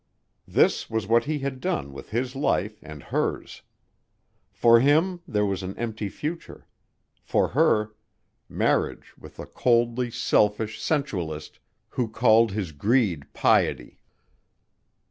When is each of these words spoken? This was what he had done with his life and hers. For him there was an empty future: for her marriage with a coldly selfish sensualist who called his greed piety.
This 0.47 0.89
was 0.89 1.05
what 1.05 1.25
he 1.25 1.37
had 1.37 1.59
done 1.61 1.93
with 1.93 2.09
his 2.09 2.35
life 2.35 2.79
and 2.81 3.03
hers. 3.03 3.61
For 4.51 4.79
him 4.79 5.21
there 5.27 5.45
was 5.45 5.61
an 5.61 5.77
empty 5.77 6.09
future: 6.09 6.65
for 7.21 7.49
her 7.49 7.93
marriage 8.49 9.13
with 9.15 9.37
a 9.37 9.45
coldly 9.45 10.09
selfish 10.09 10.81
sensualist 10.81 11.59
who 11.89 12.07
called 12.09 12.51
his 12.51 12.71
greed 12.71 13.31
piety. 13.31 13.99